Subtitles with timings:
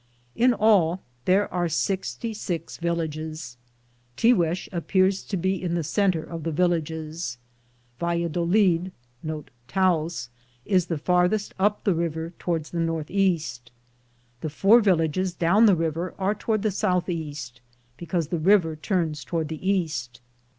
[0.35, 3.55] In all, there are sixty six villages.
[4.17, 7.37] Tiguex appears to be in the center of the villages.
[7.99, 8.91] Valladolid
[10.65, 13.71] is the farthest up the river tow ard the northeast.
[14.39, 17.61] The four villages down the river are toward the southeast,
[17.97, 20.19] because the river turns toward the east.